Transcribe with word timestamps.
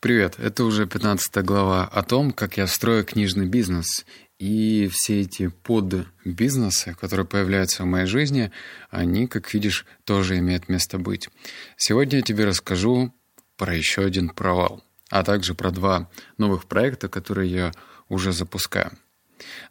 Привет, 0.00 0.36
это 0.38 0.62
уже 0.62 0.86
15 0.86 1.44
глава 1.44 1.84
о 1.84 2.04
том, 2.04 2.30
как 2.30 2.56
я 2.56 2.68
строю 2.68 3.04
книжный 3.04 3.46
бизнес. 3.46 4.06
И 4.38 4.88
все 4.92 5.22
эти 5.22 5.48
подбизнесы, 5.48 6.94
которые 6.94 7.26
появляются 7.26 7.82
в 7.82 7.86
моей 7.86 8.06
жизни, 8.06 8.52
они, 8.90 9.26
как 9.26 9.52
видишь, 9.52 9.84
тоже 10.04 10.38
имеют 10.38 10.68
место 10.68 10.98
быть. 10.98 11.28
Сегодня 11.76 12.18
я 12.18 12.22
тебе 12.22 12.44
расскажу 12.44 13.12
про 13.56 13.74
еще 13.74 14.04
один 14.04 14.28
провал, 14.28 14.84
а 15.10 15.24
также 15.24 15.56
про 15.56 15.72
два 15.72 16.08
новых 16.36 16.66
проекта, 16.66 17.08
которые 17.08 17.50
я 17.50 17.72
уже 18.08 18.30
запускаю. 18.30 18.92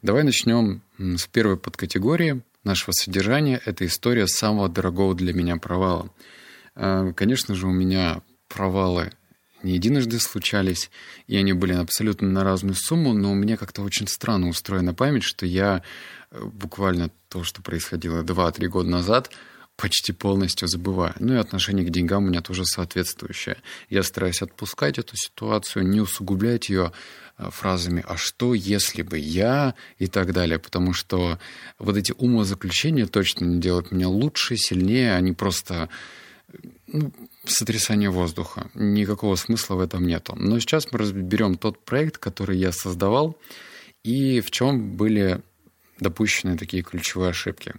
Давай 0.01 0.23
начнем 0.23 0.81
с 0.97 1.25
первой 1.27 1.55
подкатегории 1.55 2.41
нашего 2.65 2.91
содержания. 2.91 3.61
Это 3.63 3.85
история 3.85 4.27
самого 4.27 4.67
дорогого 4.67 5.15
для 5.15 5.33
меня 5.33 5.55
провала. 5.55 6.13
Э, 6.75 7.13
конечно 7.15 7.55
же, 7.55 7.65
у 7.65 7.71
меня 7.71 8.21
провалы 8.49 9.13
не 9.68 9.75
единожды 9.75 10.20
случались, 10.20 10.89
и 11.28 11.36
они 11.36 11.54
были 11.54 11.73
абсолютно 11.73 12.28
на 12.29 12.43
разную 12.43 12.75
сумму, 12.75 13.14
но 13.14 13.32
у 13.32 13.36
меня 13.36 13.57
как-то 13.57 13.82
очень 13.82 14.07
странно 14.07 14.47
устроена 14.47 14.93
память, 14.93 15.24
что 15.24 15.46
я 15.46 15.83
э, 16.32 16.41
буквально 16.41 17.11
то, 17.29 17.43
что 17.43 17.61
происходило 17.61 18.24
2-3 18.24 18.68
года 18.68 18.89
назад, 18.89 19.29
почти 19.75 20.11
полностью 20.14 20.68
забываю. 20.68 21.14
Ну 21.19 21.33
и 21.33 21.38
отношение 21.38 21.86
к 21.86 21.91
деньгам 21.91 22.24
у 22.24 22.27
меня 22.27 22.41
тоже 22.41 22.65
соответствующее. 22.65 23.57
Я 23.89 24.04
стараюсь 24.04 24.41
отпускать 24.41 24.97
эту 24.97 25.15
ситуацию, 25.15 25.88
не 25.88 25.99
усугублять 25.99 26.69
ее 26.69 26.93
э, 27.38 27.49
фразами 27.52 28.04
«а 28.07 28.15
что, 28.15 28.54
если 28.54 29.02
бы 29.02 29.19
я?» 29.19 29.75
и 29.99 30.07
так 30.07 30.33
далее, 30.33 30.60
потому 30.60 30.93
что 30.93 31.39
вот 31.77 31.97
эти 31.97 32.13
умозаключения 32.17 33.05
точно 33.05 33.45
не 33.45 33.59
делают 33.59 33.91
меня 33.91 34.08
лучше, 34.08 34.55
сильнее, 34.55 35.13
они 35.13 35.33
просто 35.33 35.89
ну, 36.88 37.11
сотрясание 37.45 38.09
воздуха. 38.09 38.69
Никакого 38.73 39.36
смысла 39.36 39.75
в 39.75 39.80
этом 39.80 40.05
нету. 40.05 40.36
Но 40.36 40.59
сейчас 40.59 40.92
мы 40.92 41.00
разберем 41.00 41.58
тот 41.58 41.83
проект, 41.83 42.17
который 42.17 42.58
я 42.58 42.72
создавал, 42.72 43.38
и 44.03 44.39
в 44.41 44.52
чем 44.52 44.95
были 44.95 45.41
допущены 45.99 46.58
такие 46.58 46.83
ключевые 46.83 47.31
ошибки. 47.31 47.73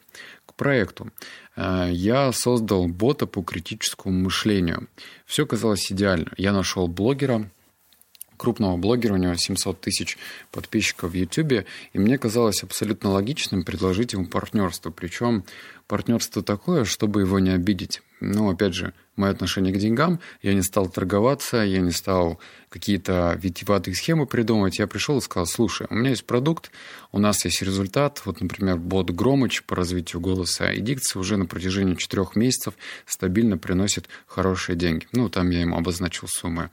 К 0.46 0.54
проекту. 0.54 1.10
Э, 1.56 1.88
я 1.90 2.32
создал 2.32 2.86
бота 2.88 3.26
по 3.26 3.42
критическому 3.42 4.18
мышлению. 4.18 4.88
Все 5.24 5.46
казалось 5.46 5.90
идеально. 5.90 6.32
Я 6.36 6.52
нашел 6.52 6.88
блогера, 6.88 7.50
крупного 8.36 8.76
блогера, 8.76 9.14
у 9.14 9.16
него 9.16 9.34
700 9.34 9.80
тысяч 9.80 10.16
подписчиков 10.50 11.10
в 11.10 11.14
YouTube, 11.14 11.66
и 11.92 11.98
мне 11.98 12.16
казалось 12.18 12.62
абсолютно 12.62 13.10
логичным 13.10 13.64
предложить 13.64 14.14
ему 14.14 14.26
партнерство. 14.26 14.90
Причем 14.90 15.44
партнерство 15.88 16.42
такое, 16.42 16.84
чтобы 16.84 17.22
его 17.22 17.40
не 17.40 17.50
обидеть. 17.50 18.02
Ну, 18.20 18.50
опять 18.50 18.74
же, 18.74 18.94
мое 19.16 19.30
отношение 19.30 19.72
к 19.72 19.78
деньгам, 19.78 20.20
я 20.42 20.52
не 20.52 20.62
стал 20.62 20.88
торговаться, 20.88 21.58
я 21.58 21.80
не 21.80 21.92
стал 21.92 22.40
какие-то 22.68 23.38
витиеватые 23.40 23.94
схемы 23.94 24.26
придумывать. 24.26 24.78
Я 24.78 24.86
пришел 24.86 25.18
и 25.18 25.20
сказал, 25.20 25.46
слушай, 25.46 25.86
у 25.88 25.94
меня 25.94 26.10
есть 26.10 26.24
продукт, 26.24 26.70
у 27.12 27.18
нас 27.18 27.44
есть 27.44 27.62
результат. 27.62 28.20
Вот, 28.24 28.40
например, 28.40 28.76
бот 28.76 29.10
Громыч 29.10 29.62
по 29.64 29.76
развитию 29.76 30.20
голоса 30.20 30.72
и 30.72 30.80
дикции 30.80 31.18
уже 31.18 31.36
на 31.36 31.46
протяжении 31.46 31.94
четырех 31.94 32.36
месяцев 32.36 32.74
стабильно 33.06 33.56
приносит 33.56 34.08
хорошие 34.26 34.76
деньги. 34.76 35.06
Ну, 35.12 35.28
там 35.28 35.50
я 35.50 35.60
ему 35.60 35.76
обозначил 35.76 36.28
суммы. 36.28 36.70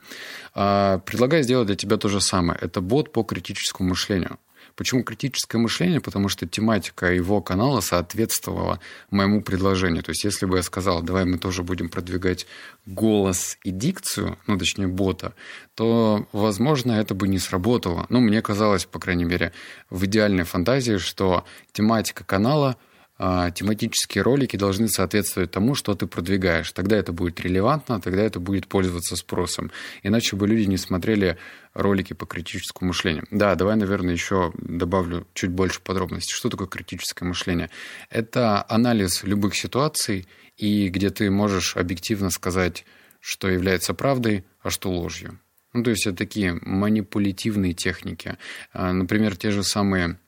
А, 0.54 0.98
предлагаю 0.98 1.42
сделать 1.42 1.68
для 1.68 1.76
тебя 1.76 1.96
то 1.96 2.08
же 2.08 2.20
самое. 2.20 2.58
Это 2.60 2.80
бот 2.80 3.12
по 3.12 3.22
критическому 3.22 3.90
мышлению. 3.90 4.38
Почему 4.76 5.02
критическое 5.02 5.56
мышление? 5.56 6.02
Потому 6.02 6.28
что 6.28 6.46
тематика 6.46 7.10
его 7.10 7.40
канала 7.40 7.80
соответствовала 7.80 8.78
моему 9.10 9.40
предложению. 9.40 10.02
То 10.02 10.10
есть, 10.10 10.24
если 10.24 10.44
бы 10.44 10.58
я 10.58 10.62
сказал, 10.62 11.02
давай 11.02 11.24
мы 11.24 11.38
тоже 11.38 11.62
будем 11.62 11.88
продвигать 11.88 12.46
голос 12.84 13.58
и 13.64 13.70
дикцию, 13.70 14.38
ну, 14.46 14.58
точнее, 14.58 14.86
бота, 14.86 15.32
то, 15.74 16.28
возможно, 16.32 16.92
это 16.92 17.14
бы 17.14 17.26
не 17.26 17.38
сработало. 17.38 18.06
Ну, 18.10 18.20
мне 18.20 18.42
казалось, 18.42 18.84
по 18.84 18.98
крайней 18.98 19.24
мере, 19.24 19.52
в 19.88 20.04
идеальной 20.04 20.44
фантазии, 20.44 20.98
что 20.98 21.44
тематика 21.72 22.22
канала 22.22 22.76
тематические 23.18 24.22
ролики 24.22 24.56
должны 24.56 24.88
соответствовать 24.88 25.50
тому, 25.50 25.74
что 25.74 25.94
ты 25.94 26.06
продвигаешь. 26.06 26.70
Тогда 26.72 26.96
это 26.96 27.12
будет 27.12 27.40
релевантно, 27.40 28.00
тогда 28.00 28.22
это 28.22 28.40
будет 28.40 28.66
пользоваться 28.66 29.16
спросом. 29.16 29.70
Иначе 30.02 30.36
бы 30.36 30.46
люди 30.46 30.68
не 30.68 30.76
смотрели 30.76 31.38
ролики 31.72 32.12
по 32.12 32.26
критическому 32.26 32.88
мышлению. 32.88 33.26
Да, 33.30 33.54
давай, 33.54 33.76
наверное, 33.76 34.12
еще 34.12 34.52
добавлю 34.58 35.26
чуть 35.34 35.50
больше 35.50 35.80
подробностей. 35.80 36.34
Что 36.34 36.50
такое 36.50 36.68
критическое 36.68 37.24
мышление? 37.24 37.70
Это 38.10 38.64
анализ 38.68 39.22
любых 39.24 39.56
ситуаций, 39.56 40.26
и 40.56 40.88
где 40.88 41.10
ты 41.10 41.30
можешь 41.30 41.76
объективно 41.76 42.30
сказать, 42.30 42.84
что 43.20 43.48
является 43.48 43.94
правдой, 43.94 44.44
а 44.62 44.70
что 44.70 44.90
ложью. 44.90 45.38
Ну, 45.72 45.82
то 45.82 45.90
есть 45.90 46.06
это 46.06 46.16
такие 46.16 46.58
манипулятивные 46.62 47.74
техники. 47.74 48.38
А, 48.72 48.92
например, 48.92 49.36
те 49.36 49.50
же 49.50 49.62
самые 49.62 50.18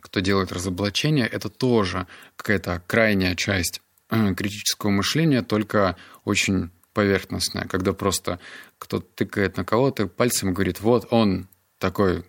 кто 0.00 0.20
делает 0.20 0.52
разоблачение, 0.52 1.26
это 1.26 1.48
тоже 1.48 2.06
какая-то 2.36 2.82
крайняя 2.86 3.34
часть 3.34 3.80
э, 4.10 4.34
критического 4.34 4.90
мышления, 4.90 5.42
только 5.42 5.96
очень 6.24 6.70
поверхностная, 6.92 7.66
когда 7.66 7.92
просто 7.92 8.38
кто-то 8.78 9.06
тыкает 9.14 9.56
на 9.56 9.64
кого-то 9.64 10.06
пальцем 10.06 10.50
и 10.50 10.52
говорит, 10.52 10.80
вот 10.80 11.08
он 11.10 11.48
такой 11.78 12.24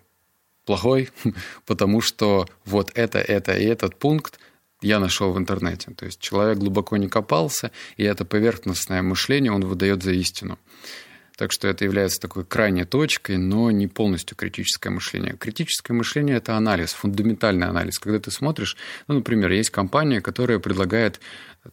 плохой, 0.66 1.10
потому 1.66 2.00
что 2.00 2.46
вот 2.64 2.92
это, 2.94 3.18
это 3.18 3.56
и 3.56 3.64
этот 3.64 3.96
пункт 3.96 4.38
я 4.82 5.00
нашел 5.00 5.32
в 5.32 5.38
интернете. 5.38 5.92
То 5.92 6.04
есть 6.06 6.20
человек 6.20 6.58
глубоко 6.58 6.96
не 6.96 7.08
копался, 7.08 7.70
и 7.96 8.04
это 8.04 8.24
поверхностное 8.24 9.02
мышление 9.02 9.52
он 9.52 9.64
выдает 9.64 10.02
за 10.02 10.12
истину. 10.12 10.58
Так 11.38 11.52
что 11.52 11.68
это 11.68 11.84
является 11.84 12.20
такой 12.20 12.44
крайней 12.44 12.84
точкой, 12.84 13.36
но 13.36 13.70
не 13.70 13.86
полностью 13.86 14.36
критическое 14.36 14.90
мышление. 14.90 15.36
Критическое 15.36 15.92
мышление– 15.92 16.36
это 16.38 16.56
анализ, 16.56 16.92
фундаментальный 16.92 17.68
анализ. 17.68 18.00
Когда 18.00 18.18
ты 18.18 18.32
смотришь, 18.32 18.76
ну, 19.06 19.14
например, 19.14 19.52
есть 19.52 19.70
компания, 19.70 20.20
которая 20.20 20.58
предлагает 20.58 21.20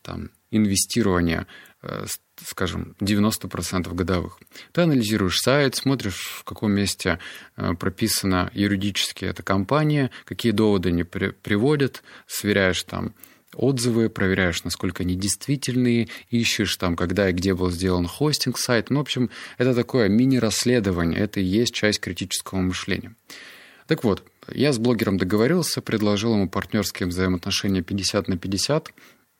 там, 0.03 0.29
инвестирование, 0.51 1.47
э, 1.81 2.05
скажем, 2.45 2.95
90% 2.99 3.91
годовых. 3.95 4.37
Ты 4.71 4.81
анализируешь 4.81 5.41
сайт, 5.41 5.73
смотришь, 5.73 6.37
в 6.41 6.43
каком 6.43 6.71
месте 6.71 7.17
э, 7.57 7.73
прописана 7.73 8.51
юридически 8.53 9.25
эта 9.25 9.41
компания, 9.41 10.11
какие 10.25 10.51
доводы 10.51 10.89
они 10.89 11.03
приводят, 11.03 12.03
сверяешь 12.27 12.83
там 12.83 13.15
отзывы, 13.55 14.09
проверяешь, 14.09 14.63
насколько 14.63 15.03
они 15.03 15.15
действительные, 15.15 16.09
ищешь 16.29 16.75
там, 16.77 16.95
когда 16.95 17.29
и 17.29 17.33
где 17.33 17.53
был 17.53 17.71
сделан 17.71 18.07
хостинг 18.07 18.57
сайта. 18.57 18.93
Ну, 18.93 18.99
в 18.99 19.01
общем, 19.03 19.29
это 19.57 19.73
такое 19.73 20.09
мини-расследование, 20.09 21.19
это 21.19 21.39
и 21.39 21.43
есть 21.43 21.73
часть 21.73 21.99
критического 21.99 22.59
мышления. 22.59 23.15
Так 23.87 24.03
вот, 24.03 24.23
я 24.53 24.73
с 24.73 24.79
блогером 24.79 25.17
договорился, 25.17 25.81
предложил 25.81 26.33
ему 26.33 26.49
партнерские 26.49 27.07
взаимоотношения 27.07 27.81
50 27.81 28.27
на 28.27 28.37
50, 28.37 28.93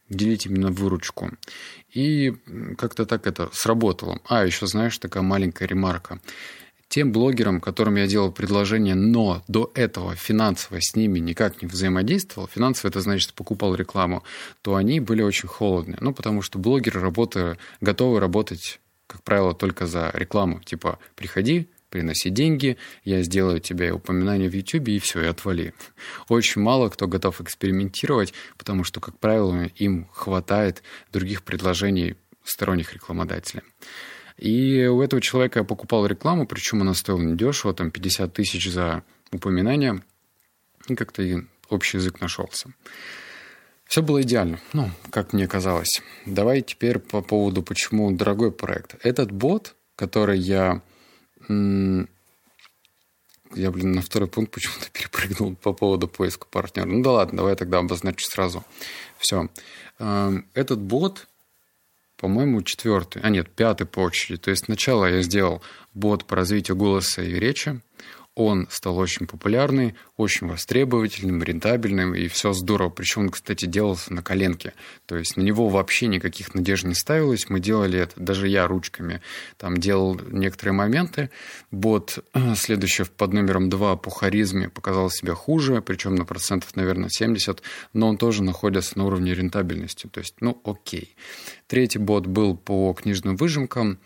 делить 0.09 0.45
именно 0.45 0.69
выручку. 0.71 1.31
И 1.91 2.33
как-то 2.77 3.05
так 3.05 3.25
это 3.27 3.49
сработало. 3.53 4.19
А, 4.27 4.45
еще, 4.45 4.67
знаешь, 4.67 4.97
такая 4.97 5.23
маленькая 5.23 5.67
ремарка 5.67 6.19
тем 6.87 7.11
блогерам, 7.11 7.59
которым 7.59 7.95
я 7.95 8.07
делал 8.07 8.31
предложение, 8.31 8.95
но 8.95 9.43
до 9.47 9.71
этого 9.73 10.15
финансово 10.15 10.79
с 10.81 10.95
ними 10.95 11.19
никак 11.19 11.61
не 11.61 11.67
взаимодействовал, 11.67 12.47
финансово 12.47 12.89
это 12.89 13.01
значит 13.01 13.33
покупал 13.33 13.75
рекламу, 13.75 14.23
то 14.61 14.75
они 14.75 14.99
были 14.99 15.21
очень 15.21 15.49
холодные. 15.49 15.97
Ну, 16.01 16.13
потому 16.13 16.41
что 16.41 16.59
блогеры 16.59 17.01
работы, 17.01 17.57
готовы 17.81 18.19
работать, 18.19 18.79
как 19.07 19.23
правило, 19.23 19.53
только 19.53 19.87
за 19.87 20.11
рекламу. 20.13 20.61
Типа, 20.61 20.99
приходи, 21.15 21.69
приноси 21.89 22.29
деньги, 22.29 22.77
я 23.03 23.21
сделаю 23.23 23.59
тебе 23.59 23.91
упоминание 23.91 24.49
в 24.49 24.53
YouTube, 24.53 24.89
и 24.89 24.99
все, 24.99 25.21
и 25.21 25.27
отвали. 25.27 25.73
Очень 26.27 26.61
мало 26.61 26.89
кто 26.89 27.07
готов 27.07 27.41
экспериментировать, 27.41 28.33
потому 28.57 28.83
что, 28.83 28.99
как 28.99 29.17
правило, 29.17 29.65
им 29.75 30.07
хватает 30.11 30.83
других 31.11 31.43
предложений 31.43 32.15
сторонних 32.43 32.93
рекламодателей. 32.93 33.63
И 34.37 34.85
у 34.85 35.01
этого 35.01 35.21
человека 35.21 35.59
я 35.59 35.65
покупал 35.65 36.05
рекламу, 36.05 36.45
причем 36.45 36.81
она 36.81 36.93
стоила 36.93 37.21
недешево, 37.21 37.73
там 37.73 37.91
50 37.91 38.33
тысяч 38.33 38.69
за 38.69 39.03
упоминание. 39.31 40.01
И 40.87 40.95
как-то 40.95 41.23
общий 41.69 41.97
язык 41.97 42.21
нашелся. 42.21 42.73
Все 43.85 44.01
было 44.01 44.21
идеально, 44.23 44.59
ну, 44.73 44.89
как 45.11 45.33
мне 45.33 45.47
казалось. 45.47 46.01
Давай 46.25 46.61
теперь 46.61 46.99
по 46.99 47.21
поводу, 47.21 47.61
почему 47.61 48.11
дорогой 48.11 48.51
проект. 48.51 48.95
Этот 49.05 49.31
бот, 49.31 49.75
который 49.95 50.39
я... 50.39 50.81
Я, 51.47 52.07
блин, 53.71 53.93
на 53.93 54.01
второй 54.01 54.27
пункт 54.27 54.51
почему-то 54.51 54.89
перепрыгнул 54.91 55.55
по 55.55 55.71
поводу 55.71 56.07
поиска 56.07 56.47
партнера. 56.49 56.87
Ну 56.87 57.03
да 57.03 57.11
ладно, 57.11 57.37
давай 57.37 57.55
тогда 57.55 57.77
обозначу 57.77 58.27
сразу. 58.27 58.65
Все. 59.17 59.49
Эм, 59.99 60.47
этот 60.53 60.81
бот 60.81 61.27
по-моему, 62.17 62.61
четвертый, 62.61 63.21
а 63.21 63.29
нет, 63.29 63.49
пятый 63.49 63.85
по 63.85 63.99
очереди. 63.99 64.41
То 64.41 64.51
есть 64.51 64.65
сначала 64.65 65.05
я 65.05 65.21
сделал 65.21 65.61
бот 65.93 66.25
по 66.25 66.35
развитию 66.35 66.77
голоса 66.77 67.21
и 67.21 67.33
речи. 67.33 67.81
Он 68.35 68.67
стал 68.69 68.97
очень 68.97 69.27
популярный, 69.27 69.95
очень 70.17 70.47
востребовательным, 70.47 71.41
рентабельным, 71.41 72.13
и 72.13 72.27
все 72.27 72.51
здорово. 72.51 72.89
Причем 72.89 73.23
он, 73.23 73.29
кстати, 73.29 73.65
делался 73.65 74.13
на 74.13 74.21
коленке. 74.21 74.73
То 75.05 75.15
есть 75.15 75.37
на 75.37 75.41
него 75.41 75.69
вообще 75.69 76.07
никаких 76.07 76.53
надежд 76.53 76.83
не 76.83 76.95
ставилось. 76.95 77.49
Мы 77.49 77.61
делали 77.61 77.97
это, 77.99 78.13
даже 78.17 78.49
я 78.49 78.67
ручками 78.67 79.21
там 79.57 79.77
делал 79.77 80.19
некоторые 80.29 80.73
моменты. 80.73 81.29
Бот, 81.71 82.19
следующий 82.55 83.05
под 83.05 83.31
номером 83.33 83.69
2 83.69 83.95
по 83.95 84.09
харизме, 84.09 84.67
показал 84.67 85.09
себя 85.09 85.33
хуже, 85.33 85.81
причем 85.81 86.15
на 86.15 86.25
процентов, 86.25 86.75
наверное, 86.75 87.09
70, 87.09 87.61
но 87.93 88.09
он 88.09 88.17
тоже 88.17 88.43
находится 88.43 88.97
на 88.97 89.05
уровне 89.05 89.33
рентабельности. 89.33 90.07
То 90.07 90.19
есть, 90.19 90.35
ну, 90.41 90.61
окей. 90.65 91.15
Третий 91.67 91.99
бот 91.99 92.27
был 92.27 92.57
по 92.57 92.93
книжным 92.93 93.37
выжимкам. 93.37 93.97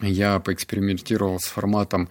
Я 0.00 0.40
поэкспериментировал 0.40 1.38
с 1.38 1.44
форматом 1.44 2.08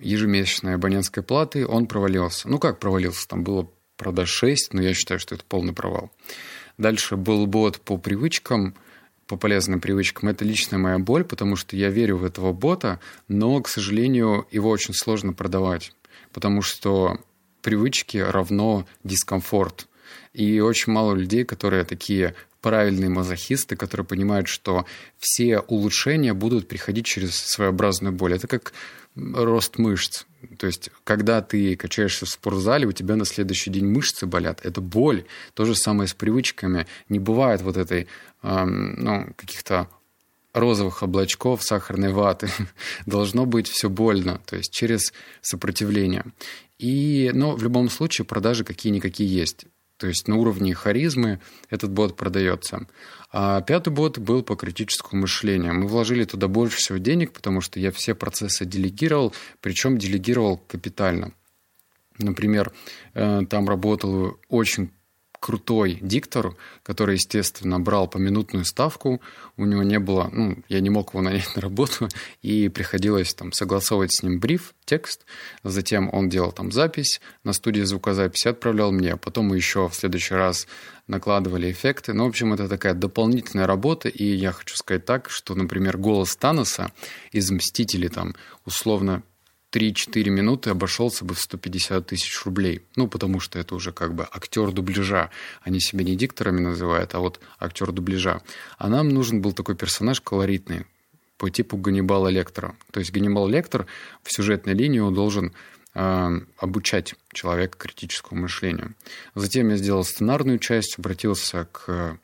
ежемесячной 0.00 0.74
абонентской 0.74 1.22
платы, 1.22 1.66
он 1.66 1.86
провалился. 1.86 2.48
Ну 2.48 2.58
как 2.58 2.78
провалился? 2.78 3.28
Там 3.28 3.44
было 3.44 3.70
продаж 3.96 4.30
6, 4.30 4.72
но 4.72 4.82
я 4.82 4.94
считаю, 4.94 5.20
что 5.20 5.34
это 5.34 5.44
полный 5.44 5.72
провал. 5.72 6.10
Дальше 6.78 7.16
был 7.16 7.46
бот 7.46 7.80
по 7.80 7.98
привычкам, 7.98 8.74
по 9.26 9.36
полезным 9.36 9.80
привычкам. 9.80 10.28
Это 10.30 10.44
личная 10.44 10.78
моя 10.78 10.98
боль, 10.98 11.24
потому 11.24 11.56
что 11.56 11.76
я 11.76 11.90
верю 11.90 12.16
в 12.16 12.24
этого 12.24 12.52
бота, 12.52 12.98
но, 13.28 13.60
к 13.60 13.68
сожалению, 13.68 14.46
его 14.50 14.70
очень 14.70 14.94
сложно 14.94 15.32
продавать, 15.32 15.92
потому 16.32 16.62
что 16.62 17.18
привычки 17.62 18.16
равно 18.16 18.86
дискомфорт. 19.04 19.86
И 20.32 20.60
очень 20.60 20.92
мало 20.92 21.14
людей, 21.14 21.44
которые 21.44 21.84
такие 21.84 22.34
правильные 22.60 23.10
мазохисты, 23.10 23.76
которые 23.76 24.06
понимают, 24.06 24.48
что 24.48 24.86
все 25.18 25.60
улучшения 25.60 26.34
будут 26.34 26.68
приходить 26.68 27.06
через 27.06 27.36
своеобразную 27.36 28.12
боль. 28.12 28.34
Это 28.34 28.46
как 28.46 28.72
рост 29.16 29.78
мышц. 29.78 30.24
То 30.58 30.66
есть, 30.66 30.90
когда 31.04 31.42
ты 31.42 31.76
качаешься 31.76 32.26
в 32.26 32.30
спортзале, 32.30 32.86
у 32.86 32.92
тебя 32.92 33.16
на 33.16 33.24
следующий 33.24 33.70
день 33.70 33.86
мышцы 33.86 34.26
болят. 34.26 34.60
Это 34.64 34.80
боль. 34.80 35.24
То 35.54 35.64
же 35.64 35.74
самое 35.74 36.08
с 36.08 36.14
привычками. 36.14 36.86
Не 37.08 37.18
бывает 37.18 37.62
вот 37.62 37.76
этой, 37.76 38.08
эм, 38.42 38.94
ну, 38.94 39.32
каких-то 39.36 39.88
розовых 40.52 41.02
облачков, 41.02 41.62
сахарной 41.62 42.12
ваты. 42.12 42.50
Должно 43.06 43.46
быть 43.46 43.68
все 43.68 43.88
больно, 43.88 44.40
то 44.46 44.56
есть 44.56 44.72
через 44.72 45.12
сопротивление. 45.40 46.24
И, 46.78 47.30
но 47.34 47.54
в 47.54 47.62
любом 47.62 47.90
случае 47.90 48.24
продажи 48.24 48.64
какие-никакие 48.64 49.32
есть. 49.32 49.66
То 50.00 50.06
есть 50.06 50.28
на 50.28 50.36
уровне 50.36 50.74
харизмы 50.74 51.40
этот 51.68 51.90
бот 51.90 52.16
продается. 52.16 52.86
А 53.30 53.60
пятый 53.60 53.92
бот 53.92 54.18
был 54.18 54.42
по 54.42 54.56
критическому 54.56 55.22
мышлению. 55.22 55.74
Мы 55.74 55.86
вложили 55.86 56.24
туда 56.24 56.48
больше 56.48 56.78
всего 56.78 56.96
денег, 56.96 57.32
потому 57.32 57.60
что 57.60 57.78
я 57.78 57.92
все 57.92 58.14
процессы 58.14 58.64
делегировал, 58.64 59.34
причем 59.60 59.98
делегировал 59.98 60.56
капитально. 60.56 61.34
Например, 62.16 62.72
э, 63.12 63.42
там 63.48 63.68
работал 63.68 64.40
очень 64.48 64.90
крутой 65.40 65.98
диктор, 66.02 66.54
который, 66.82 67.14
естественно, 67.14 67.80
брал 67.80 68.06
поминутную 68.06 68.64
ставку. 68.64 69.20
У 69.56 69.64
него 69.64 69.82
не 69.82 69.98
было, 69.98 70.28
ну, 70.32 70.58
я 70.68 70.80
не 70.80 70.90
мог 70.90 71.14
его 71.14 71.22
нанять 71.22 71.50
на 71.56 71.62
работу, 71.62 72.08
и 72.42 72.68
приходилось 72.68 73.34
там 73.34 73.52
согласовывать 73.52 74.14
с 74.14 74.22
ним 74.22 74.38
бриф, 74.38 74.74
текст. 74.84 75.24
Затем 75.64 76.10
он 76.12 76.28
делал 76.28 76.52
там 76.52 76.70
запись 76.70 77.20
на 77.42 77.52
студии 77.52 77.82
звукозаписи, 77.82 78.48
отправлял 78.48 78.92
мне. 78.92 79.16
Потом 79.16 79.46
мы 79.46 79.56
еще 79.56 79.88
в 79.88 79.94
следующий 79.94 80.34
раз 80.34 80.66
накладывали 81.06 81.72
эффекты. 81.72 82.12
Ну, 82.12 82.24
в 82.24 82.28
общем, 82.28 82.52
это 82.52 82.68
такая 82.68 82.94
дополнительная 82.94 83.66
работа, 83.66 84.08
и 84.08 84.24
я 84.24 84.52
хочу 84.52 84.76
сказать 84.76 85.04
так, 85.04 85.30
что, 85.30 85.54
например, 85.54 85.96
голос 85.96 86.36
Таноса 86.36 86.92
из 87.32 87.50
«Мстителей» 87.50 88.08
там 88.08 88.34
условно 88.64 89.22
3-4 89.72 90.30
минуты 90.30 90.70
обошелся 90.70 91.24
бы 91.24 91.34
в 91.34 91.40
150 91.40 92.06
тысяч 92.06 92.44
рублей. 92.44 92.82
Ну, 92.96 93.08
потому 93.08 93.40
что 93.40 93.58
это 93.58 93.74
уже 93.74 93.92
как 93.92 94.14
бы 94.14 94.26
актер 94.30 94.72
дубляжа. 94.72 95.30
Они 95.62 95.80
себя 95.80 96.04
не 96.04 96.16
дикторами 96.16 96.60
называют, 96.60 97.14
а 97.14 97.20
вот 97.20 97.40
актер 97.58 97.92
дубляжа. 97.92 98.42
А 98.78 98.88
нам 98.88 99.08
нужен 99.08 99.40
был 99.40 99.52
такой 99.52 99.76
персонаж 99.76 100.20
колоритный, 100.20 100.86
по 101.36 101.50
типу 101.50 101.76
Ганнибала 101.76 102.28
Лектора. 102.28 102.76
То 102.90 103.00
есть 103.00 103.12
Ганнибал 103.12 103.48
Лектор 103.48 103.86
в 104.22 104.32
сюжетной 104.32 104.74
линии 104.74 104.98
должен 105.14 105.52
э, 105.94 106.40
обучать 106.58 107.14
человека 107.32 107.78
критическому 107.78 108.42
мышлению. 108.42 108.94
Затем 109.34 109.70
я 109.70 109.76
сделал 109.76 110.04
сценарную 110.04 110.58
часть, 110.58 110.98
обратился 110.98 111.66
к, 111.72 112.18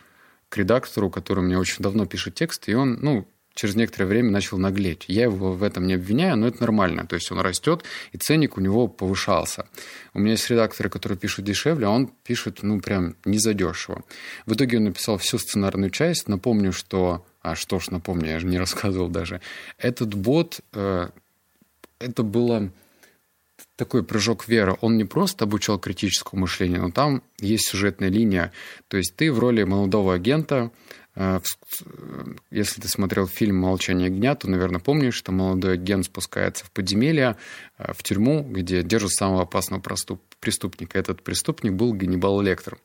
к 0.48 0.56
редактору, 0.56 1.10
который 1.10 1.44
мне 1.44 1.58
очень 1.58 1.82
давно 1.82 2.06
пишет 2.06 2.34
текст, 2.34 2.68
и 2.68 2.74
он, 2.74 2.98
ну, 3.00 3.28
через 3.56 3.74
некоторое 3.74 4.06
время 4.06 4.30
начал 4.30 4.58
наглеть. 4.58 5.06
Я 5.08 5.24
его 5.24 5.52
в 5.52 5.62
этом 5.62 5.86
не 5.86 5.94
обвиняю, 5.94 6.36
но 6.36 6.46
это 6.46 6.60
нормально. 6.60 7.06
То 7.06 7.14
есть 7.16 7.32
он 7.32 7.40
растет, 7.40 7.82
и 8.12 8.18
ценник 8.18 8.56
у 8.56 8.60
него 8.60 8.86
повышался. 8.86 9.66
У 10.14 10.20
меня 10.20 10.32
есть 10.32 10.48
редакторы, 10.50 10.90
которые 10.90 11.18
пишут 11.18 11.46
дешевле, 11.46 11.86
а 11.86 11.90
он 11.90 12.08
пишет, 12.22 12.62
ну, 12.62 12.80
прям 12.80 13.16
незадешево. 13.24 14.04
В 14.44 14.52
итоге 14.52 14.76
он 14.76 14.84
написал 14.84 15.16
всю 15.16 15.38
сценарную 15.38 15.90
часть. 15.90 16.28
Напомню, 16.28 16.72
что... 16.72 17.26
А 17.40 17.54
что 17.54 17.78
ж, 17.78 17.90
напомню, 17.90 18.28
я 18.30 18.40
же 18.40 18.46
не 18.46 18.58
рассказывал 18.58 19.08
даже. 19.08 19.40
Этот 19.78 20.14
бот... 20.14 20.60
Э, 20.72 21.08
это 21.98 22.22
было 22.22 22.70
такой 23.76 24.02
прыжок 24.02 24.48
веры. 24.48 24.76
Он 24.82 24.98
не 24.98 25.04
просто 25.04 25.44
обучал 25.44 25.78
критическому 25.78 26.42
мышлению, 26.42 26.82
но 26.82 26.90
там 26.90 27.22
есть 27.40 27.66
сюжетная 27.66 28.10
линия. 28.10 28.52
То 28.88 28.98
есть 28.98 29.16
ты 29.16 29.32
в 29.32 29.38
роли 29.38 29.64
молодого 29.64 30.12
агента 30.12 30.70
если 32.50 32.80
ты 32.82 32.88
смотрел 32.88 33.26
фильм 33.26 33.56
«Молчание 33.56 34.08
огня», 34.08 34.34
то, 34.34 34.50
наверное, 34.50 34.80
помнишь, 34.80 35.14
что 35.14 35.32
молодой 35.32 35.74
агент 35.74 36.04
спускается 36.04 36.66
в 36.66 36.70
подземелье, 36.70 37.36
э, 37.78 37.92
в 37.94 38.02
тюрьму, 38.02 38.42
где 38.42 38.82
держат 38.82 39.12
самого 39.12 39.42
опасного 39.42 39.82
преступника. 40.40 40.98
Этот 40.98 41.22
преступник 41.22 41.72
был 41.72 41.94
Ганнибал 41.94 42.42
Лектор. 42.42 42.78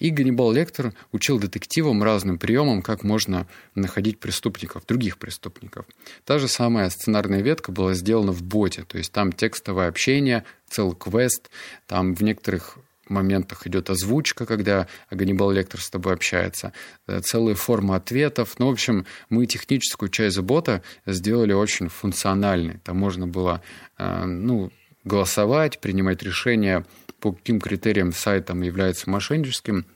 И 0.00 0.10
Ганнибал 0.10 0.50
Лектор 0.50 0.94
учил 1.12 1.38
детективам 1.38 2.02
разным 2.02 2.38
приемам, 2.38 2.82
как 2.82 3.04
можно 3.04 3.46
находить 3.76 4.18
преступников, 4.18 4.84
других 4.84 5.18
преступников. 5.18 5.86
Та 6.24 6.40
же 6.40 6.48
самая 6.48 6.90
сценарная 6.90 7.40
ветка 7.40 7.70
была 7.70 7.94
сделана 7.94 8.32
в 8.32 8.42
боте, 8.42 8.82
то 8.82 8.98
есть 8.98 9.12
там 9.12 9.32
текстовое 9.32 9.86
общение, 9.86 10.44
целый 10.68 10.96
квест, 10.96 11.50
там 11.86 12.16
в 12.16 12.22
некоторых 12.22 12.78
моментах 13.08 13.66
идет 13.66 13.90
озвучка, 13.90 14.46
когда 14.46 14.86
Ганнибал 15.10 15.50
Лектор 15.50 15.80
с 15.80 15.90
тобой 15.90 16.14
общается, 16.14 16.72
э, 17.06 17.20
целые 17.20 17.54
формы 17.54 17.94
ответов. 17.94 18.58
Ну, 18.58 18.68
в 18.68 18.72
общем, 18.72 19.06
мы 19.28 19.46
техническую 19.46 20.08
часть 20.08 20.38
бота 20.40 20.82
сделали 21.06 21.52
очень 21.52 21.88
функциональной. 21.88 22.78
Там 22.84 22.96
можно 22.96 23.26
было 23.26 23.62
э, 23.98 24.24
ну, 24.24 24.72
голосовать, 25.04 25.78
принимать 25.80 26.22
решения, 26.22 26.84
по 27.20 27.32
каким 27.32 27.60
критериям 27.60 28.12
сайт 28.12 28.46
там 28.46 28.62
является 28.62 29.08
мошенническим. 29.10 29.86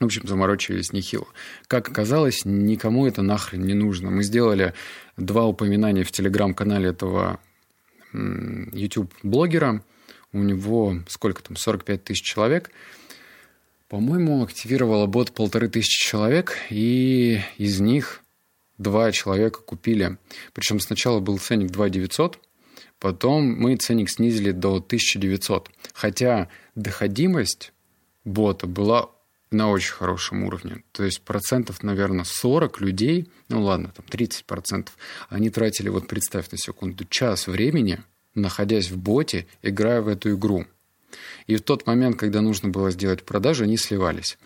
В 0.00 0.04
общем, 0.04 0.28
заморочились 0.28 0.92
нехило. 0.92 1.26
Как 1.66 1.88
оказалось, 1.88 2.44
никому 2.44 3.06
это 3.06 3.22
нахрен 3.22 3.62
не 3.62 3.74
нужно. 3.74 4.10
Мы 4.10 4.22
сделали 4.22 4.72
два 5.16 5.44
упоминания 5.44 6.04
в 6.04 6.12
телеграм-канале 6.12 6.90
этого 6.90 7.40
YouTube-блогера– 8.12 9.82
у 10.32 10.38
него 10.38 10.96
сколько 11.08 11.42
там, 11.42 11.56
45 11.56 12.04
тысяч 12.04 12.22
человек. 12.22 12.70
По-моему, 13.88 14.42
активировала 14.42 15.06
бот 15.06 15.32
полторы 15.32 15.68
тысячи 15.68 16.06
человек, 16.06 16.56
и 16.68 17.40
из 17.56 17.80
них 17.80 18.22
два 18.76 19.10
человека 19.12 19.60
купили. 19.60 20.18
Причем 20.52 20.78
сначала 20.78 21.20
был 21.20 21.38
ценник 21.38 21.70
2 21.70 21.88
900, 21.88 22.38
потом 22.98 23.44
мы 23.46 23.76
ценник 23.76 24.10
снизили 24.10 24.50
до 24.50 24.76
1900. 24.76 25.70
Хотя 25.94 26.48
доходимость 26.74 27.72
бота 28.24 28.66
была 28.66 29.10
на 29.50 29.70
очень 29.70 29.94
хорошем 29.94 30.44
уровне. 30.44 30.82
То 30.92 31.04
есть 31.04 31.22
процентов, 31.22 31.82
наверное, 31.82 32.24
40 32.24 32.82
людей, 32.82 33.30
ну 33.48 33.62
ладно, 33.62 33.90
там 33.96 34.04
30 34.06 34.44
процентов, 34.44 34.98
они 35.30 35.48
тратили, 35.48 35.88
вот 35.88 36.06
представь 36.06 36.50
на 36.50 36.58
секунду, 36.58 37.06
час 37.06 37.46
времени– 37.46 38.00
находясь 38.38 38.90
в 38.90 38.96
боте, 38.96 39.46
играя 39.62 40.00
в 40.00 40.08
эту 40.08 40.34
игру. 40.34 40.66
И 41.46 41.56
в 41.56 41.62
тот 41.62 41.86
момент, 41.86 42.18
когда 42.18 42.40
нужно 42.40 42.68
было 42.68 42.90
сделать 42.90 43.24
продажи, 43.24 43.64
они 43.64 43.76
сливались. 43.76 44.38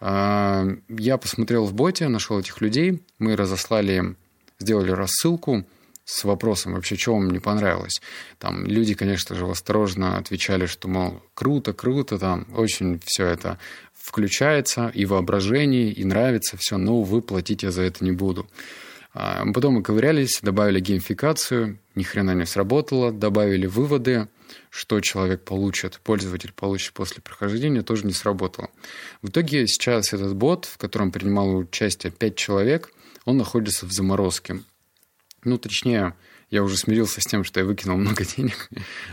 А, 0.00 0.66
я 0.88 1.16
посмотрел 1.16 1.64
в 1.64 1.74
боте, 1.74 2.08
нашел 2.08 2.38
этих 2.38 2.60
людей, 2.60 3.02
мы 3.18 3.36
разослали 3.36 3.92
им, 3.94 4.16
сделали 4.58 4.90
рассылку 4.90 5.64
с 6.04 6.24
вопросом 6.24 6.74
вообще, 6.74 6.96
что 6.96 7.14
вам 7.14 7.30
не 7.30 7.38
понравилось. 7.38 8.02
Там 8.38 8.66
люди, 8.66 8.94
конечно 8.94 9.34
же, 9.34 9.46
осторожно 9.46 10.18
отвечали, 10.18 10.66
что, 10.66 10.88
мол, 10.88 11.22
круто, 11.32 11.72
круто, 11.72 12.18
там 12.18 12.46
очень 12.54 13.00
все 13.04 13.26
это 13.26 13.58
включается 13.94 14.92
и 14.94 15.06
воображение, 15.06 15.90
и 15.90 16.04
нравится 16.04 16.58
все, 16.58 16.76
но, 16.76 17.02
платить 17.22 17.62
я 17.62 17.70
за 17.70 17.82
это 17.82 18.04
не 18.04 18.12
буду. 18.12 18.46
А, 19.14 19.44
потом 19.52 19.74
мы 19.74 19.82
ковырялись, 19.82 20.40
добавили 20.42 20.80
геймификацию, 20.80 21.78
ни 21.94 22.02
хрена 22.02 22.32
не 22.34 22.46
сработало, 22.46 23.12
добавили 23.12 23.66
выводы, 23.66 24.28
что 24.70 25.00
человек 25.00 25.44
получит, 25.44 26.00
пользователь 26.02 26.52
получит 26.52 26.92
после 26.92 27.22
прохождения, 27.22 27.82
тоже 27.82 28.06
не 28.06 28.12
сработало. 28.12 28.70
В 29.22 29.28
итоге 29.28 29.68
сейчас 29.68 30.12
этот 30.12 30.34
бот, 30.34 30.64
в 30.64 30.78
котором 30.78 31.12
принимало 31.12 31.56
участие 31.56 32.10
5 32.10 32.36
человек, 32.36 32.90
он 33.24 33.36
находится 33.36 33.86
в 33.86 33.92
заморозке. 33.92 34.60
Ну, 35.44 35.58
точнее, 35.58 36.14
я 36.50 36.64
уже 36.64 36.76
смирился 36.76 37.20
с 37.20 37.24
тем, 37.24 37.44
что 37.44 37.60
я 37.60 37.66
выкинул 37.66 37.96
много 37.96 38.24
денег. 38.36 38.68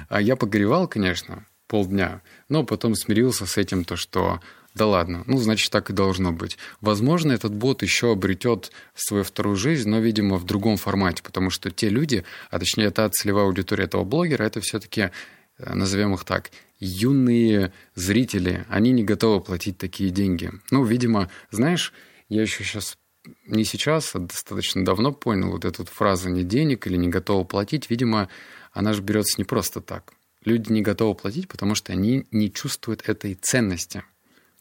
А 0.10 0.20
я 0.20 0.36
погоревал, 0.36 0.88
конечно, 0.88 1.46
полдня, 1.68 2.24
но 2.50 2.64
потом 2.64 2.96
смирился 2.96 3.46
с 3.46 3.56
этим, 3.58 3.84
то, 3.84 3.96
что 3.96 4.42
да 4.74 4.86
ладно, 4.88 5.24
ну, 5.28 5.38
значит, 5.38 5.72
так 5.72 5.90
и 5.90 5.94
должно 5.94 6.32
быть. 6.32 6.58
Возможно, 6.80 7.34
этот 7.34 7.54
бот 7.54 7.82
еще 7.84 8.12
обретет 8.12 8.72
свою 8.96 9.24
вторую 9.24 9.58
жизнь, 9.58 9.90
но, 9.90 10.00
видимо, 10.00 10.38
в 10.38 10.46
другом 10.46 10.78
формате, 10.78 11.24
потому 11.24 11.50
что 11.50 11.72
те 11.72 11.90
люди, 11.90 12.24
а 12.50 12.60
точнее, 12.60 12.90
та 12.92 13.10
целевая 13.10 13.46
аудитория 13.46 13.84
этого 13.84 14.04
блогера, 14.06 14.44
это 14.44 14.62
все-таки, 14.62 15.12
э, 15.58 15.74
назовем 15.74 16.14
их 16.14 16.24
так, 16.24 16.52
юные 16.80 17.74
зрители, 17.96 18.66
они 18.70 18.92
не 18.92 19.04
готовы 19.04 19.42
платить 19.42 19.78
такие 19.78 20.10
деньги. 20.10 20.52
Ну, 20.72 20.84
видимо, 20.86 21.30
знаешь, 21.52 21.94
я 22.30 22.42
еще 22.42 22.64
сейчас 22.64 22.98
не 23.46 23.66
сейчас, 23.66 24.16
а 24.16 24.20
достаточно 24.20 24.84
давно 24.86 25.12
понял 25.12 25.52
вот 25.52 25.66
эту 25.66 25.86
фразу 25.86 26.30
«не 26.30 26.44
денег» 26.44 26.88
или 26.88 26.96
«не 26.96 27.10
готовы 27.10 27.46
платить». 27.46 27.90
Видимо, 27.90 28.30
она 28.72 28.94
же 28.94 29.02
берется 29.02 29.36
не 29.38 29.44
просто 29.44 29.82
так. 29.82 30.14
Люди 30.44 30.72
не 30.72 30.82
готовы 30.82 31.14
платить, 31.14 31.48
потому 31.48 31.76
что 31.76 31.92
они 31.92 32.26
не 32.32 32.52
чувствуют 32.52 33.08
этой 33.08 33.36
ценности. 33.36 34.04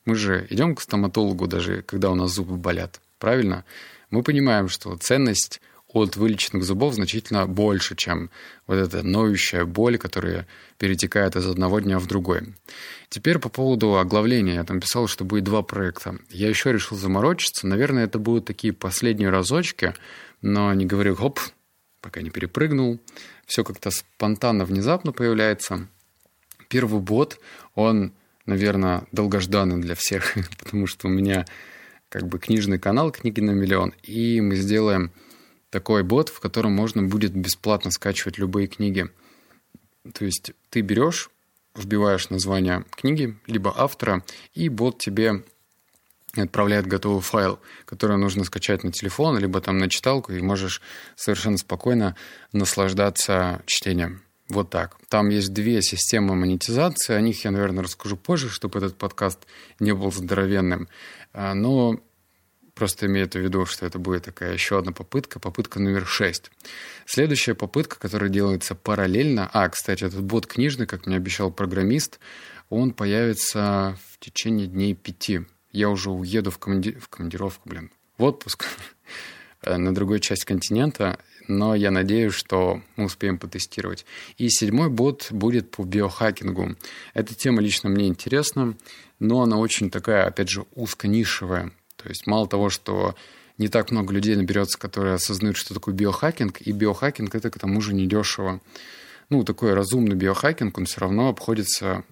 Мы 0.04 0.14
же 0.14 0.47
идем 0.50 0.75
к 0.75 0.80
стоматологу 0.80 1.47
даже, 1.47 1.83
когда 1.83 2.11
у 2.11 2.14
нас 2.14 2.33
зубы 2.33 2.57
болят. 2.57 3.00
Правильно? 3.19 3.64
Мы 4.11 4.23
понимаем, 4.23 4.69
что 4.69 4.97
ценность 4.97 5.61
от 5.92 6.16
вылеченных 6.16 6.64
зубов 6.64 6.95
значительно 6.95 7.47
больше, 7.47 7.97
чем 7.97 8.30
вот 8.66 8.76
эта 8.76 9.02
ноющая 9.02 9.64
боль, 9.64 9.99
которая 9.99 10.47
перетекает 10.78 11.37
из 11.37 11.47
одного 11.47 11.80
дня 11.80 11.99
в 11.99 12.07
другой. 12.07 12.54
Теперь 13.09 13.38
по 13.38 13.49
поводу 13.49 13.99
оглавления. 13.99 14.54
Я 14.54 14.64
там 14.64 14.80
писал, 14.80 15.09
что 15.09 15.25
будет 15.25 15.45
два 15.45 15.62
проекта. 15.62 16.19
Я 16.30 16.49
еще 16.49 16.73
решил 16.73 16.97
заморочиться. 16.97 17.66
Наверное, 17.66 18.04
это 18.04 18.19
будут 18.19 18.47
такие 18.47 18.73
последние 18.73 19.30
разочки, 19.30 19.95
но 20.42 20.73
не 20.75 20.87
говорю 20.87 21.16
хоп, 21.16 21.40
пока 22.00 22.23
не 22.23 22.30
перепрыгнул. 22.30 23.00
Все 23.47 23.64
как-то 23.64 23.90
спонтанно, 23.90 24.64
внезапно 24.64 25.12
появляется. 25.12 25.88
Первый 26.69 27.00
бот, 27.00 27.40
он, 27.75 28.12
наверное, 28.50 29.07
долгожданный 29.12 29.80
для 29.80 29.95
всех, 29.95 30.35
потому 30.59 30.87
что 30.87 31.07
у 31.07 31.11
меня 31.11 31.47
как 32.09 32.26
бы 32.26 32.38
книжный 32.38 32.78
канал 32.78 33.12
«Книги 33.12 33.40
на 33.40 33.52
миллион», 33.52 33.95
и 34.02 34.40
мы 34.40 34.57
сделаем 34.57 35.12
такой 35.71 36.02
бот, 36.02 36.28
в 36.28 36.40
котором 36.40 36.73
можно 36.73 37.02
будет 37.02 37.33
бесплатно 37.33 37.92
скачивать 37.92 38.38
любые 38.38 38.66
книги. 38.66 39.09
То 40.12 40.25
есть 40.25 40.52
ты 40.71 40.80
берешь, 40.80 41.30
вбиваешь 41.76 42.28
название 42.30 42.85
книги, 42.90 43.38
либо 43.47 43.73
автора, 43.75 44.25
и 44.52 44.69
бот 44.69 44.99
тебе 44.99 45.45
отправляет 46.37 46.87
готовый 46.87 47.23
файл, 47.23 47.61
который 47.85 48.16
нужно 48.16 48.42
скачать 48.42 48.83
на 48.83 48.90
телефон, 48.90 49.38
либо 49.38 49.61
там 49.61 49.78
на 49.78 49.88
читалку, 49.88 50.33
и 50.33 50.40
можешь 50.40 50.83
совершенно 51.14 51.59
спокойно 51.59 52.16
наслаждаться 52.52 53.62
чтением. 53.66 54.23
Вот 54.50 54.71
так. 54.71 54.97
Там 55.09 55.28
есть 55.28 55.52
две 55.52 55.80
системы 55.80 56.35
монетизации, 56.35 57.14
о 57.14 57.21
них 57.21 57.45
я, 57.45 57.50
наверное, 57.50 57.85
расскажу 57.85 58.16
позже, 58.16 58.50
чтобы 58.50 58.78
этот 58.78 58.97
подкаст 58.97 59.38
не 59.78 59.95
был 59.95 60.12
здоровенным. 60.12 60.88
А, 61.33 61.54
но 61.54 62.00
Просто 62.80 63.04
имеет 63.09 63.35
в 63.35 63.38
виду, 63.38 63.66
что 63.66 63.85
это 63.85 63.99
будет 63.99 64.25
такая 64.25 64.54
еще 64.54 64.78
одна 64.78 64.92
попытка, 64.92 65.38
попытка 65.38 65.80
номер 65.80 66.07
шесть. 66.07 66.50
Следующая 67.04 67.54
попытка, 67.54 67.99
которая 67.99 68.30
делается 68.30 68.75
параллельно... 68.75 69.50
А, 69.52 69.69
кстати, 69.69 70.04
этот 70.04 70.23
бот 70.23 70.47
книжный, 70.47 70.87
как 70.87 71.04
мне 71.07 71.16
обещал 71.16 71.50
программист, 71.50 72.21
он 72.71 72.92
появится 72.92 73.99
в 74.09 74.19
течение 74.19 74.66
дней 74.66 74.95
пяти. 74.95 75.42
Я 75.73 75.90
уже 75.90 76.11
уеду 76.11 76.50
в, 76.50 76.57
команди... 76.57 76.92
в 76.92 77.09
командировку, 77.09 77.69
блин, 77.69 77.90
в 78.16 78.23
отпуск 78.25 78.64
на 79.62 79.95
другую 79.95 80.21
часть 80.21 80.47
континента, 80.47 81.19
но 81.49 81.75
я 81.75 81.91
надеюсь, 81.91 82.35
что 82.35 82.83
мы 82.97 83.05
успеем 83.05 83.39
потестировать. 83.39 84.05
И 84.39 84.49
седьмой 84.49 84.89
бот 84.89 85.29
будет 85.31 85.71
по 85.71 85.85
биохакингу. 85.85 86.77
Эта 87.15 87.35
тема 87.35 87.61
лично 87.61 87.89
мне 87.89 88.09
интересна, 88.09 88.75
но 89.19 89.43
она 89.43 89.59
очень 89.59 89.91
такая, 89.91 90.27
опять 90.27 90.49
же, 90.49 90.65
узконишевая. 90.75 91.73
То 91.97 92.09
есть 92.09 92.27
мало 92.27 92.49
того, 92.49 92.71
что 92.71 93.15
не 93.59 93.69
так 93.69 93.91
много 93.91 94.15
людей 94.15 94.37
наберется, 94.37 94.79
которые 94.79 95.15
осознают, 95.15 95.57
что 95.57 95.75
такое 95.75 95.95
биохакинг, 95.95 96.63
и 96.63 96.73
биохакинг 96.73 97.35
это 97.35 97.51
к 97.51 97.59
тому 97.59 97.81
же 97.81 97.95
недешево. 97.95 98.61
Ну, 99.29 99.45
такой 99.45 99.75
разумный 99.75 100.17
биохакинг, 100.17 100.79
он 100.79 100.87
все 100.87 101.01
равно 101.01 101.29
обходится 101.29 102.05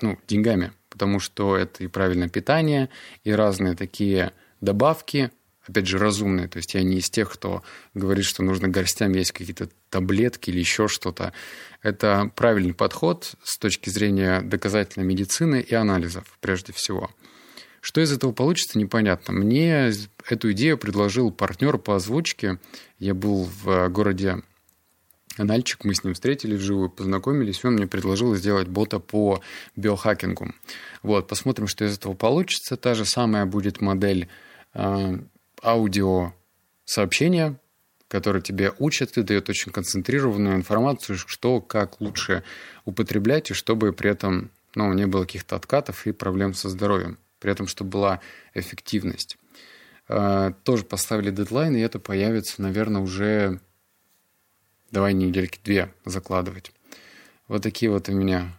ну, 0.00 0.18
деньгами, 0.26 0.72
потому 0.88 1.20
что 1.20 1.56
это 1.56 1.84
и 1.84 1.88
правильное 1.88 2.28
питание, 2.28 2.88
и 3.22 3.32
разные 3.32 3.76
такие 3.76 4.32
добавки, 4.60 5.30
опять 5.66 5.86
же, 5.86 5.98
разумные. 5.98 6.48
То 6.48 6.58
есть 6.58 6.74
я 6.74 6.82
не 6.82 6.98
из 6.98 7.10
тех, 7.10 7.30
кто 7.32 7.62
говорит, 7.94 8.24
что 8.24 8.42
нужно 8.42 8.68
горстями 8.68 9.18
есть 9.18 9.32
какие-то 9.32 9.68
таблетки 9.88 10.50
или 10.50 10.58
еще 10.58 10.88
что-то. 10.88 11.32
Это 11.82 12.30
правильный 12.34 12.74
подход 12.74 13.34
с 13.42 13.58
точки 13.58 13.90
зрения 13.90 14.42
доказательной 14.42 15.06
медицины 15.06 15.60
и 15.60 15.74
анализов, 15.74 16.24
прежде 16.40 16.72
всего. 16.72 17.10
Что 17.80 18.02
из 18.02 18.12
этого 18.12 18.32
получится, 18.32 18.78
непонятно. 18.78 19.32
Мне 19.32 19.90
эту 20.28 20.52
идею 20.52 20.76
предложил 20.76 21.30
партнер 21.30 21.78
по 21.78 21.96
озвучке. 21.96 22.58
Я 22.98 23.14
был 23.14 23.48
в 23.62 23.88
городе 23.88 24.42
Нальчик, 25.38 25.84
мы 25.84 25.94
с 25.94 26.04
ним 26.04 26.14
встретились 26.14 26.58
вживую, 26.58 26.90
познакомились, 26.90 27.62
и 27.62 27.66
он 27.66 27.74
мне 27.74 27.86
предложил 27.86 28.34
сделать 28.34 28.68
бота 28.68 28.98
по 28.98 29.40
биохакингу. 29.76 30.52
Вот, 31.02 31.28
посмотрим, 31.28 31.66
что 31.66 31.84
из 31.84 31.96
этого 31.96 32.14
получится. 32.14 32.76
Та 32.76 32.94
же 32.94 33.04
самая 33.04 33.46
будет 33.46 33.80
модель 33.80 34.28
э, 34.74 35.18
аудио 35.62 36.32
сообщения, 36.84 37.58
который 38.08 38.42
тебе 38.42 38.72
учит 38.78 39.16
и 39.16 39.22
дает 39.22 39.48
очень 39.48 39.72
концентрированную 39.72 40.56
информацию, 40.56 41.16
что 41.16 41.60
как 41.60 42.00
лучше 42.00 42.42
употреблять, 42.84 43.50
и 43.50 43.54
чтобы 43.54 43.92
при 43.92 44.10
этом 44.10 44.50
ну, 44.74 44.92
не 44.92 45.06
было 45.06 45.22
каких-то 45.22 45.56
откатов 45.56 46.06
и 46.06 46.12
проблем 46.12 46.54
со 46.54 46.68
здоровьем 46.68 47.18
при 47.40 47.50
этом, 47.50 47.66
чтобы 47.66 47.90
была 47.90 48.20
эффективность. 48.54 49.36
А, 50.08 50.52
тоже 50.62 50.84
поставили 50.84 51.30
дедлайн, 51.30 51.74
и 51.74 51.80
это 51.80 51.98
появится, 51.98 52.62
наверное, 52.62 53.00
уже 53.02 53.60
давай 54.90 55.14
недельки 55.14 55.58
две 55.64 55.92
закладывать. 56.04 56.72
Вот 57.48 57.62
такие 57.62 57.90
вот 57.90 58.08
у 58.08 58.12
меня 58.12 58.56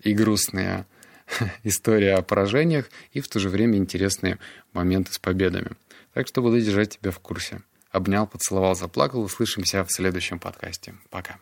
и 0.00 0.12
грустные 0.12 0.86
истории 1.62 2.08
о 2.08 2.22
поражениях, 2.22 2.90
и 3.12 3.20
в 3.20 3.28
то 3.28 3.38
же 3.38 3.48
время 3.48 3.78
интересные 3.78 4.38
моменты 4.72 5.12
с 5.12 5.18
победами. 5.18 5.70
Так 6.14 6.28
что 6.28 6.42
буду 6.42 6.60
держать 6.60 6.98
тебя 6.98 7.10
в 7.10 7.18
курсе. 7.18 7.60
Обнял, 7.90 8.26
поцеловал, 8.26 8.74
заплакал. 8.74 9.22
Услышимся 9.22 9.84
в 9.84 9.92
следующем 9.92 10.38
подкасте. 10.38 10.94
Пока. 11.10 11.38